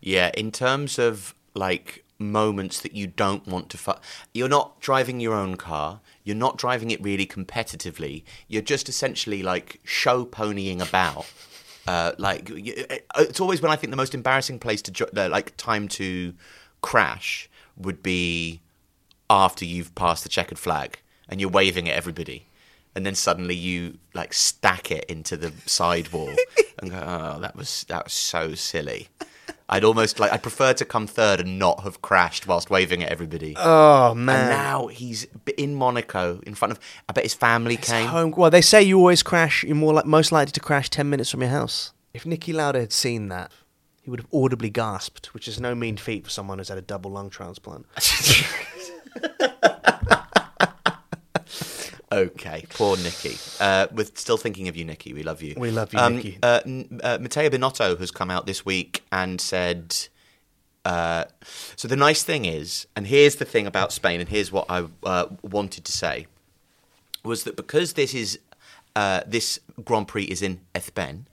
[0.00, 3.92] Yeah, in terms of like moments that you don't want to fu-
[4.32, 9.42] you're not driving your own car you're not driving it really competitively you're just essentially
[9.42, 11.26] like show ponying about
[11.88, 15.88] uh, like it's always when i think the most embarrassing place to jo- like time
[15.88, 16.32] to
[16.82, 18.60] crash would be
[19.30, 22.46] after you've passed the checkered flag and you're waving at everybody
[22.94, 26.34] and then suddenly you like stack it into the side wall
[26.78, 29.08] and go oh that was that was so silly
[29.68, 33.08] I'd almost like I'd prefer to come third and not have crashed whilst waving at
[33.10, 33.54] everybody.
[33.56, 34.40] Oh man!
[34.40, 36.80] and now he's in Monaco in front of.
[37.08, 38.06] I bet his family came.
[38.08, 39.64] Home, well, they say you always crash.
[39.64, 41.92] You're more like most likely to crash ten minutes from your house.
[42.12, 43.50] If Niki Lauda had seen that,
[44.02, 46.82] he would have audibly gasped, which is no mean feat for someone who's had a
[46.82, 47.86] double lung transplant.
[52.12, 53.58] Okay, poor Niki.
[53.58, 55.14] Uh, we're still thinking of you, Niki.
[55.14, 55.54] We love you.
[55.56, 56.38] We love you, um, Niki.
[56.42, 56.60] Uh,
[57.02, 59.96] uh, Matteo Binotto has come out this week and said.
[60.84, 61.24] Uh,
[61.76, 64.86] so the nice thing is, and here's the thing about Spain, and here's what I
[65.04, 66.26] uh, wanted to say,
[67.24, 68.38] was that because this is
[68.94, 71.28] uh, this Grand Prix is in Ethben,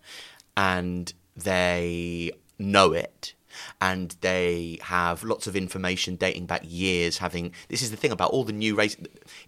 [0.56, 3.34] and they know it,
[3.82, 7.18] and they have lots of information dating back years.
[7.18, 8.96] Having this is the thing about all the new race.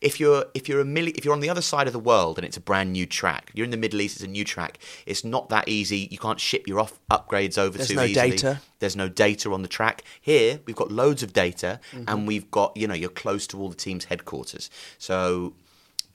[0.02, 2.38] If you're if you're a milli, if you're on the other side of the world
[2.40, 4.16] and it's a brand new track, you're in the Middle East.
[4.18, 4.80] It's a new track.
[5.06, 6.08] It's not that easy.
[6.10, 8.32] You can't ship your off upgrades over There's too no easily.
[8.32, 8.62] data.
[8.80, 10.04] There's no data on the track.
[10.20, 12.04] Here, we've got loads of data, Mm-hmm.
[12.08, 14.70] and we've got, you know, you're close to all the team's headquarters.
[14.98, 15.54] So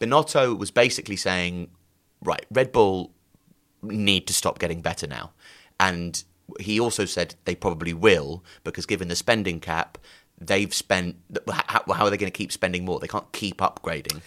[0.00, 1.70] Binotto was basically saying,
[2.22, 3.12] right, Red Bull
[3.82, 5.32] need to stop getting better now.
[5.78, 6.22] And
[6.60, 9.98] he also said they probably will, because given the spending cap,
[10.38, 11.16] they've spent,
[11.50, 13.00] how, how are they going to keep spending more?
[13.00, 14.20] They can't keep upgrading.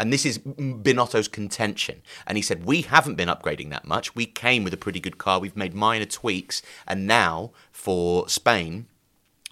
[0.00, 2.00] And this is Binotto's contention.
[2.26, 4.14] And he said, We haven't been upgrading that much.
[4.14, 5.38] We came with a pretty good car.
[5.38, 6.62] We've made minor tweaks.
[6.86, 8.86] And now for Spain,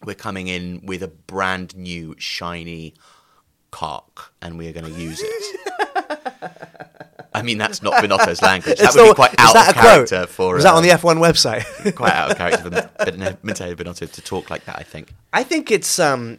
[0.02, 2.94] we're coming in with a brand new, shiny
[3.70, 4.32] cock.
[4.40, 6.94] And we are going to use it.
[7.38, 8.78] I mean, that's not Binotto's language.
[8.78, 9.84] That would be quite out of a quote?
[9.84, 10.54] character for.
[10.54, 11.94] Was that on uh, the F1 website?
[11.96, 15.14] quite out of character for Matteo Binotto to talk like that, I think.
[15.32, 16.38] I think it's um,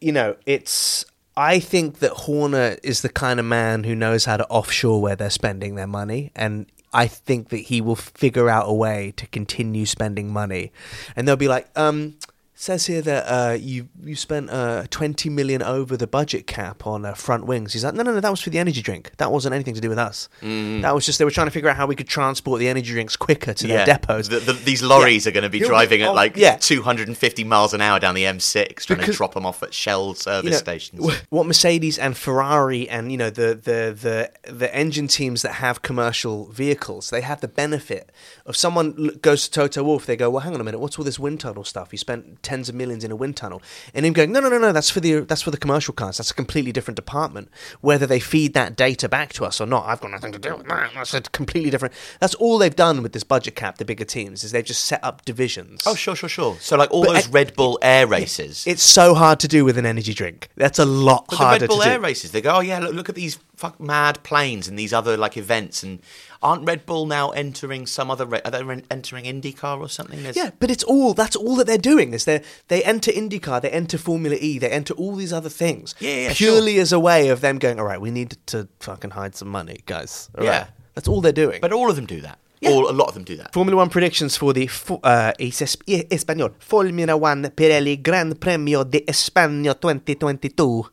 [0.00, 1.04] you know, it's.
[1.38, 5.16] I think that Horner is the kind of man who knows how to offshore where
[5.16, 9.26] they're spending their money, and I think that he will figure out a way to
[9.26, 10.72] continue spending money,
[11.14, 12.16] and they'll be like, um.
[12.58, 17.04] Says here that uh, you you spent uh, twenty million over the budget cap on
[17.04, 17.74] uh, front wings.
[17.74, 19.12] He's like, no, no, no, that was for the energy drink.
[19.18, 20.30] That wasn't anything to do with us.
[20.40, 22.92] That was just they were trying to figure out how we could transport the energy
[22.92, 24.28] drinks quicker to their depots.
[24.28, 25.30] The, the, these lorries Yeah.
[25.30, 26.56] are going to be You'll be- driving at oh, like yeah.
[26.56, 30.44] 250 miles an hour down the M6, trying to drop them off at Shell service
[30.44, 31.12] you know, stations.
[31.28, 35.82] What Mercedes and Ferrari and you know the, the the the engine teams that have
[35.82, 38.10] commercial vehicles, they have the benefit
[38.46, 41.04] of someone goes to Toto Wolff, they go, well, hang on a minute, what's all
[41.04, 41.88] this wind tunnel stuff?
[41.92, 43.60] You spent tens of millions in a wind tunnel,
[43.92, 46.16] and him going, no, no, no, no, that's for the that's for the commercial cars.
[46.16, 47.48] That's a completely different department.
[47.82, 50.56] Whether they feed that data back to us or not, I've got nothing to do
[50.56, 50.92] with that.
[50.94, 51.92] That's a completely different.
[52.20, 53.78] That's all they've done with this budget cap.
[53.78, 55.82] The bigger teams is they've just set up divisions.
[55.86, 56.56] Oh, sure, sure, sure.
[56.60, 58.64] So, like all But those I- Red Bull air races.
[58.66, 60.48] It's so hard to do with an energy drink.
[60.56, 61.90] That's a lot But the harder Red Bull to do.
[61.90, 64.92] air races, they go, oh yeah, look, look at these fuck mad planes and these
[64.92, 66.00] other like events, and
[66.42, 68.26] aren't Red Bull now entering some other?
[68.26, 70.22] Re- are they re- entering IndyCar or something?
[70.22, 73.60] There's- Yeah, but it's all that's all that they're doing is they they enter IndyCar,
[73.62, 75.94] they enter Formula E, they enter all these other things.
[75.98, 79.10] Yeah, yeah, purely as a way of them going, all right, we need to fucking
[79.10, 80.28] hide some money, guys.
[80.38, 80.50] All Yeah.
[80.58, 81.60] right." that's all they're doing.
[81.60, 82.38] but all of them do that.
[82.62, 82.70] Yeah.
[82.70, 83.52] All a lot of them do that.
[83.52, 84.66] Formula One predictions for the
[85.04, 90.86] uh, es es- español Formula One Pirelli Gran Premio de España 2022.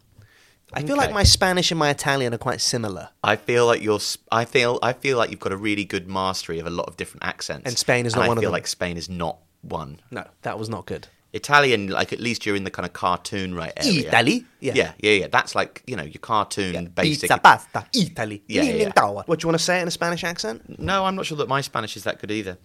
[0.76, 3.10] I feel like my Spanish and my Italian are quite similar.
[3.24, 4.00] I feel like you're.
[4.32, 4.80] I feel.
[4.82, 7.68] I feel like you've got a really good mastery of a lot of different accents.
[7.68, 8.48] And Spain is and not I one of them.
[8.48, 10.00] I feel like Spain is not one.
[10.12, 11.08] No, that was not good.
[11.36, 14.08] Italian, like at least you're in the kind of cartoon right area.
[14.08, 14.46] Italy?
[14.60, 14.74] Yeah.
[14.76, 15.28] Yeah, yeah, yeah.
[15.32, 17.22] That's like you know your cartoon basic.
[17.22, 18.44] Pizza, pasta, Italy.
[18.48, 19.08] Yeah, yeah, yeah.
[19.10, 20.80] What do you want to say in a Spanish accent?
[20.80, 22.60] No, I'm not sure that my Spanish is that good either.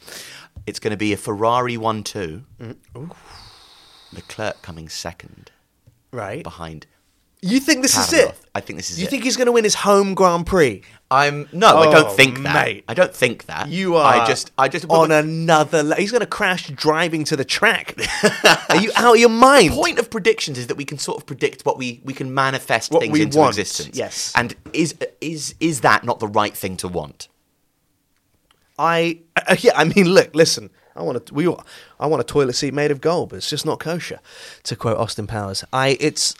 [0.67, 2.45] It's going to be a Ferrari one-two.
[2.61, 2.77] Mm,
[4.13, 5.51] Leclerc coming second
[6.13, 6.43] Right.
[6.43, 6.87] behind.
[7.41, 8.35] You think this is it?
[8.55, 9.11] I think this is You it.
[9.11, 10.83] think he's going to win his home Grand Prix?
[11.11, 12.53] I'm no, I Oh, don't think that.
[12.67, 12.85] mate.
[12.89, 13.69] I don't think that.
[13.69, 14.05] You are.
[14.23, 15.83] I just, I just on another.
[15.85, 17.95] Le- he's going to crash driving to the track.
[18.69, 19.71] are you out of your mind?
[19.73, 22.91] point of predictions is that we can sort of predict what we we can manifest
[22.91, 23.97] What things we into want, existence.
[23.97, 24.33] yes.
[24.35, 27.29] And is is is that not the right thing to want?
[28.79, 29.73] I uh, yeah.
[29.77, 30.71] I mean, look, listen.
[30.95, 31.35] I want to.
[31.35, 31.47] We.
[31.47, 31.65] all-
[32.01, 34.19] I want a toilet seat made of gold, but it's just not kosher.
[34.65, 35.97] To quote Austin Powers, I.
[36.01, 36.35] It's.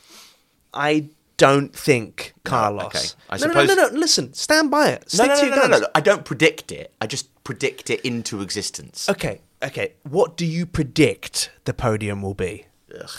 [0.79, 2.87] I don't think Carlos.
[2.87, 2.99] okay.
[3.31, 3.99] I no, no, suppose- no, no, no.
[3.99, 5.11] Listen, stand by it.
[5.11, 5.83] Stick no, no, to no, your no, no, guns.
[5.83, 6.93] no, I don't predict it.
[7.01, 9.09] I just predict it into existence.
[9.09, 9.95] Okay, okay.
[10.03, 12.67] What do you predict the podium will be?
[12.99, 13.11] Ugh.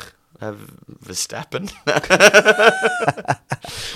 [0.42, 0.54] Uh,
[1.04, 1.70] Verstappen.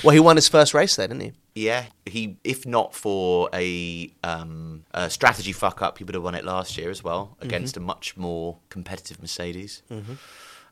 [0.03, 1.31] Well, he won his first race there, didn't he?
[1.55, 2.35] yeah, he.
[2.43, 6.77] If not for a, um, a strategy fuck up, he would have won it last
[6.77, 9.81] year as well against a much more competitive Mercedes.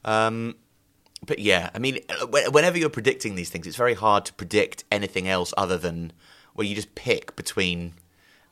[0.04, 0.56] Um,
[1.26, 4.84] but yeah, I mean, uh, whenever you're predicting these things, it's very hard to predict
[4.92, 6.14] anything else other than
[6.56, 7.94] well, you just pick between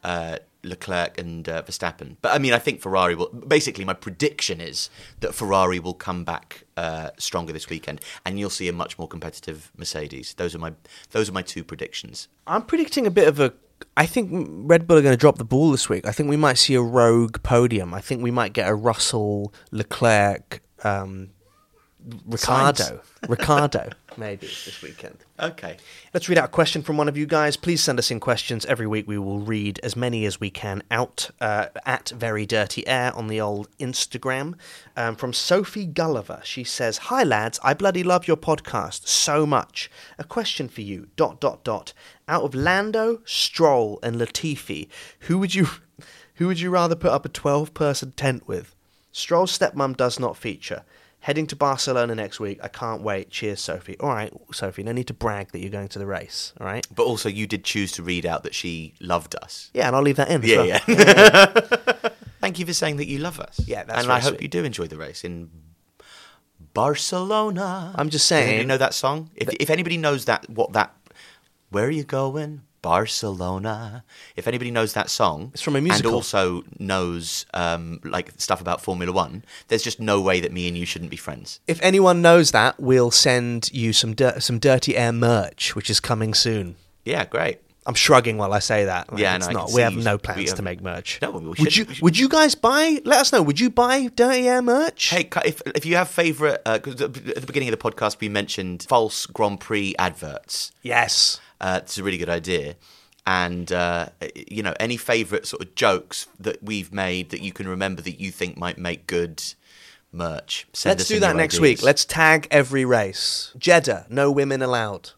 [0.03, 2.17] uh, Leclerc and uh, Verstappen.
[2.21, 3.29] But I mean, I think Ferrari will.
[3.29, 4.89] Basically, my prediction is
[5.21, 9.08] that Ferrari will come back uh, stronger this weekend, and you'll see a much more
[9.08, 10.34] competitive Mercedes.
[10.36, 10.73] Those are my
[11.12, 12.27] those are my two predictions.
[12.47, 13.53] I'm predicting a bit of a.
[13.95, 16.05] I think Red Bull are going to drop the ball this week.
[16.05, 17.93] I think we might see a rogue podium.
[17.93, 21.29] I think we might get a Russell, Leclerc, um,
[22.25, 25.17] Ricciardo, Ricciardo, maybe this weekend.
[25.39, 25.77] Okay.
[26.13, 27.57] Let's read out a question from one of you guys.
[27.57, 28.65] Please send us in questions.
[28.65, 32.88] Every week we will read as many as we can out uh, at Very Dirty
[32.88, 34.55] Air on the old Instagram.
[34.95, 36.41] Um, from Sophie Gulliver.
[36.43, 39.91] She says, Hi lads, I bloody love your podcast so much.
[40.17, 41.93] A question for you, dot, dot, dot.
[42.27, 44.87] Out of Lando, Stroll and Latifi,
[45.21, 45.67] who would you...
[46.35, 48.73] Who would you rather put up a 12 person tent with?
[49.12, 50.83] Stroll's stepmom does not feature.
[51.22, 52.60] Heading to Barcelona next week.
[52.63, 53.30] I can't wait.
[53.30, 53.98] Cheers, Sophie.
[54.00, 54.84] All right, Sophie.
[54.84, 56.54] No need to brag that you're going to the race.
[56.60, 56.88] All right.
[56.96, 59.70] But also, you did choose to read out that she loved us.
[59.74, 60.42] Yeah, and I'll leave that in.
[60.44, 60.67] as Yeah, well.
[60.88, 62.10] yeah.
[62.40, 63.60] Thank you for saying that you love us.
[63.65, 64.42] Yeah, that's and very I hope sweet.
[64.44, 65.50] you do enjoy the race in
[66.74, 67.92] Barcelona.
[67.96, 69.30] I'm just Does anybody saying know that song?
[69.36, 70.96] If, if anybody knows that, what that,
[71.70, 72.62] where are you going?
[72.82, 74.04] Barcelona.
[74.36, 76.10] If anybody knows that song, It's from a musical.
[76.12, 80.67] and also knows um, like stuff about Formula One, there's just no way that me
[80.67, 81.60] and you shouldn't be friends.
[81.67, 86.00] If anyone knows that, we'll send you some dir- some dirty air merch, which is
[86.00, 86.75] coming soon.
[87.06, 87.60] Yeah, great.
[87.86, 89.12] I'm shrugging while I say that.
[89.12, 89.71] Like, Yeah, it's no, not.
[89.71, 91.17] We have no plans have- to make merch.
[91.23, 91.86] No, we would you?
[91.86, 93.00] we should- Would you guys buy?
[93.04, 93.42] Let us know.
[93.42, 95.10] Would you buy dirty air merch?
[95.10, 98.30] Hey, if if you have favourite, uh 'cause at the beginning of the podcast we
[98.30, 100.71] mentioned false Grand Prix adverts.
[100.84, 101.40] Yes.
[101.60, 102.75] Uh, it's a really good idea.
[103.25, 104.10] And uh,
[104.47, 108.19] you know, any favourite sort of jokes that we've made that you can remember that
[108.19, 109.43] you think might make good
[110.12, 110.67] merch.
[110.73, 111.62] Send Let's do that next ideas.
[111.62, 111.83] week.
[111.83, 113.53] Let's tag every race.
[113.57, 115.12] Jeddah, no women allowed.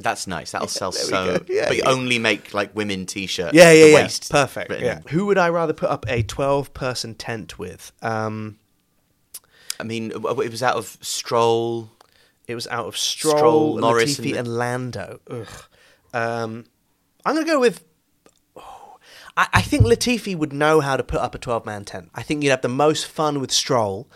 [0.00, 0.52] That's nice.
[0.52, 1.44] That'll sell there so.
[1.48, 1.90] Yeah, but you yeah.
[1.90, 3.54] only make like women t-shirts.
[3.54, 3.94] Yeah, yeah, yeah.
[3.94, 4.70] waist Perfect.
[4.70, 4.98] Yeah.
[4.98, 5.02] in.
[5.08, 7.90] Who would I rather put up a 12 person tent with?
[8.00, 8.58] Um,
[9.80, 11.90] I mean, it was out of Stroll.
[12.48, 15.20] It was out of Stroll, Stroll, Norris, Latifi, and- and, Lando.
[15.30, 15.46] Ugh.
[16.14, 16.64] Um,
[17.24, 17.84] I'm going to go with.
[18.56, 18.96] oh,
[19.36, 22.10] I, I think Latifi would know how to put up a 12 man tent.
[22.14, 24.10] I think you'd have the most fun with Stroll,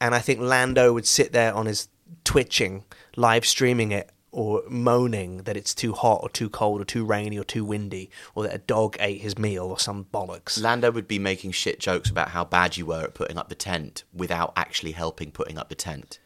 [0.00, 1.88] and I think Lando would sit there on his
[2.24, 2.84] twitching,
[3.16, 7.38] live streaming it, or moaning that it's too hot or too cold or too rainy
[7.38, 10.60] or too windy, or that a dog ate his meal or some bollocks.
[10.62, 13.54] Lando would be making shit jokes about how bad you were at putting up the
[13.54, 16.18] tent without actually helping putting up the tent.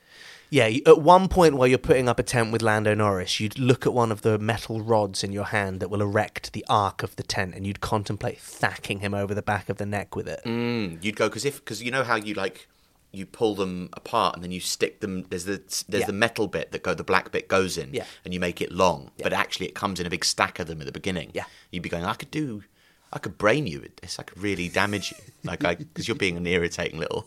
[0.52, 3.86] Yeah, at one point while you're putting up a tent with Lando Norris, you'd look
[3.86, 7.16] at one of the metal rods in your hand that will erect the arc of
[7.16, 10.42] the tent, and you'd contemplate thacking him over the back of the neck with it.
[10.44, 12.68] Mm, you'd go because if because you know how you like
[13.12, 15.22] you pull them apart and then you stick them.
[15.30, 16.06] There's the there's Yeah.
[16.06, 18.04] the metal bit that go the black bit goes in, Yeah.
[18.22, 20.80] and you make it long, but actually it comes in a big stack of them
[20.80, 21.30] at the beginning.
[21.32, 21.44] Yeah.
[21.70, 22.64] you'd be going, I could do,
[23.10, 24.18] I could brain you with this.
[24.18, 27.26] I could really damage you, like I because you're being an irritating little.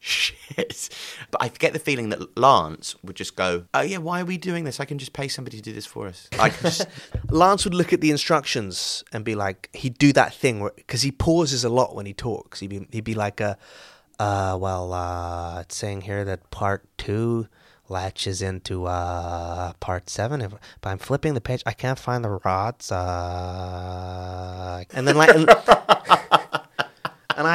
[0.00, 0.90] Shit,
[1.32, 4.38] but I get the feeling that Lance would just go, "Oh yeah, why are we
[4.38, 4.78] doing this?
[4.78, 6.86] I can just pay somebody to do this for us." I can just
[7.30, 11.10] Lance would look at the instructions and be like, he'd do that thing because he
[11.10, 12.60] pauses a lot when he talks.
[12.60, 13.56] He'd be, he'd be like, uh,
[14.20, 17.48] uh, well, uh, it's saying here that part two
[17.88, 20.40] latches into uh, part seven.
[20.42, 22.92] If, but I'm flipping the page, I can't find the rods.
[22.92, 25.34] Uh, and then like.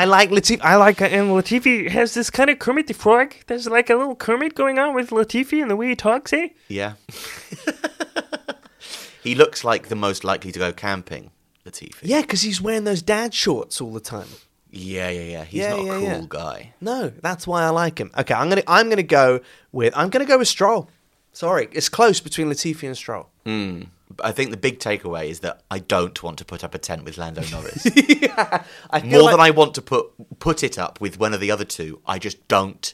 [0.03, 0.59] I like Latif.
[0.61, 3.35] I like And Latifi has this kind of Kermit the Frog.
[3.47, 6.49] There's like a little Kermit going on with Latifi and the way he talks, eh?
[6.67, 6.95] Yeah.
[9.23, 11.31] he looks like the most likely to go camping,
[11.65, 11.95] Latifi.
[12.01, 14.27] Yeah, because he's wearing those dad shorts all the time.
[14.69, 15.43] Yeah, yeah, yeah.
[15.45, 16.21] He's Yeah, not a cool yeah.
[16.27, 16.73] guy.
[16.81, 18.11] No, that's why I like him.
[18.17, 19.39] Okay, I'm gonna I'm gonna go
[19.71, 20.89] with I'm gonna go with Stroll.
[21.31, 23.29] Sorry, it's close between Latifi and Stroll.
[23.45, 23.87] But
[24.23, 27.03] I think the big takeaway is that I don't want to put up a tent
[27.03, 27.85] with Lando Norris.
[28.89, 31.51] I More like, than I want to put put it up with one of the
[31.51, 32.93] other two, I just don't.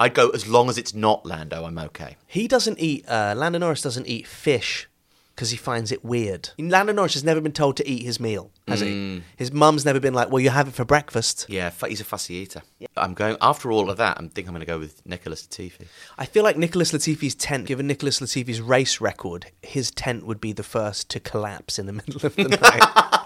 [0.00, 2.16] I'd go as long as it's not Lando, I'm okay.
[2.26, 3.08] he doesn't eat.
[3.08, 4.88] Uh, Lando Norris doesn't eat fish
[5.34, 6.50] because he finds it weird.
[6.58, 8.88] Lando Norris has never been told to eat his meal, has he?
[8.88, 9.22] Mm.
[9.36, 12.34] His mum's never been like, "Well, you have it for breakfast." Yeah, he's a fussy
[12.34, 12.62] eater.
[12.96, 14.18] I'm going after all of that.
[14.18, 15.86] I think I'm going to go with Nicholas Latifi.
[16.16, 20.52] I feel like Nicholas Latifi's tent, given Nicholas Latifi's race record, his tent would be
[20.52, 23.23] the first to collapse in the middle of the night.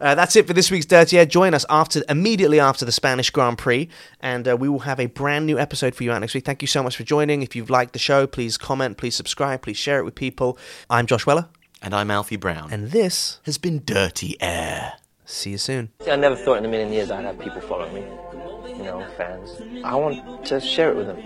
[0.00, 1.26] Uh, that's it for this week's Dirty Air.
[1.26, 3.88] Join us after immediately after the Spanish Grand Prix,
[4.20, 6.44] and uh, we will have a brand new episode for you out next week.
[6.46, 7.42] Thank you so much for joining.
[7.42, 10.56] If you've liked the show, please comment, please subscribe, please share it with people.
[10.88, 11.48] I'm Josh Weller,
[11.82, 12.72] And I'm Alfie Brown.
[12.72, 13.40] and this.
[13.44, 14.94] has been Dirty Air.
[15.26, 15.90] See you soon.
[16.10, 18.00] I never thought in a million years I'd have people follow me,
[18.74, 19.50] you know, fans.
[19.84, 21.18] I want to share it with them.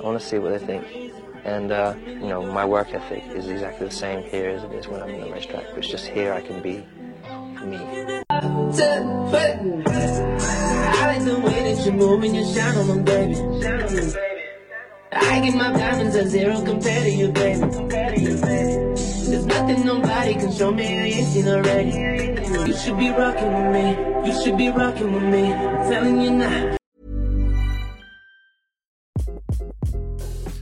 [0.00, 1.12] I want to see what they think.
[1.44, 4.88] And, uh, you know, my work ethic is exactly the same here as it is
[4.88, 5.64] when I'm in the racetrack.
[5.76, 6.84] It's just here I can be
[7.66, 7.76] me.
[7.78, 8.30] I
[11.06, 13.36] like the way that you move and you shine on them, baby.
[15.12, 17.60] I get my diamonds at zero compared to you, baby.
[19.26, 21.90] There's nothing nobody can show me I ain't seen already.
[22.68, 23.86] You should be rocking with me.
[24.30, 25.52] You should be rocking with me.
[25.52, 26.76] I'm telling you now.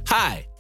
[0.07, 0.47] Hi,